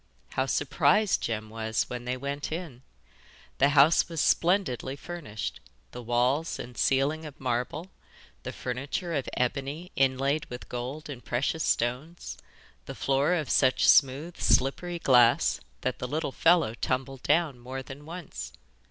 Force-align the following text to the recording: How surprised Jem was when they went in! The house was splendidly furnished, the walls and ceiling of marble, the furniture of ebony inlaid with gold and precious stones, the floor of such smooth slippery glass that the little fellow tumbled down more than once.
How 0.29 0.47
surprised 0.47 1.21
Jem 1.21 1.51
was 1.51 1.83
when 1.87 2.05
they 2.05 2.17
went 2.17 2.51
in! 2.51 2.81
The 3.59 3.69
house 3.69 4.09
was 4.09 4.19
splendidly 4.19 4.95
furnished, 4.95 5.59
the 5.91 6.01
walls 6.01 6.57
and 6.57 6.75
ceiling 6.75 7.23
of 7.23 7.39
marble, 7.39 7.91
the 8.41 8.51
furniture 8.51 9.13
of 9.13 9.29
ebony 9.37 9.91
inlaid 9.95 10.47
with 10.49 10.69
gold 10.69 11.07
and 11.07 11.23
precious 11.23 11.63
stones, 11.63 12.35
the 12.87 12.95
floor 12.95 13.35
of 13.35 13.47
such 13.51 13.87
smooth 13.87 14.39
slippery 14.41 14.97
glass 14.97 15.59
that 15.81 15.99
the 15.99 16.07
little 16.07 16.31
fellow 16.31 16.73
tumbled 16.73 17.21
down 17.21 17.59
more 17.59 17.83
than 17.83 18.03
once. 18.03 18.53